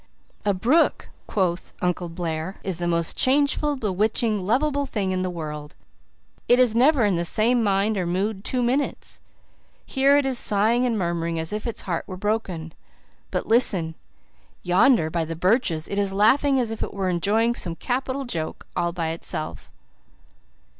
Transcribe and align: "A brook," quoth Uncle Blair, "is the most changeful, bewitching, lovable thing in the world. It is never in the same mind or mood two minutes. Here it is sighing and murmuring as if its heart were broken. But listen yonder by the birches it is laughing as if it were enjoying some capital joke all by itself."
"A 0.45 0.53
brook," 0.55 1.09
quoth 1.27 1.73
Uncle 1.79 2.09
Blair, 2.09 2.59
"is 2.63 2.79
the 2.79 2.87
most 2.87 3.15
changeful, 3.15 3.75
bewitching, 3.75 4.43
lovable 4.43 4.87
thing 4.87 5.11
in 5.11 5.21
the 5.21 5.29
world. 5.29 5.75
It 6.47 6.57
is 6.57 6.73
never 6.75 7.03
in 7.05 7.17
the 7.17 7.23
same 7.23 7.61
mind 7.61 7.99
or 7.99 8.07
mood 8.07 8.43
two 8.43 8.63
minutes. 8.63 9.19
Here 9.85 10.17
it 10.17 10.25
is 10.25 10.39
sighing 10.39 10.87
and 10.87 10.97
murmuring 10.97 11.37
as 11.37 11.53
if 11.53 11.67
its 11.67 11.81
heart 11.81 12.05
were 12.07 12.17
broken. 12.17 12.73
But 13.29 13.45
listen 13.45 13.93
yonder 14.63 15.11
by 15.11 15.23
the 15.23 15.35
birches 15.35 15.87
it 15.87 15.99
is 15.99 16.11
laughing 16.11 16.59
as 16.59 16.71
if 16.71 16.81
it 16.81 16.95
were 16.95 17.07
enjoying 17.07 17.53
some 17.53 17.75
capital 17.75 18.25
joke 18.25 18.65
all 18.75 18.91
by 18.91 19.09
itself." 19.09 19.71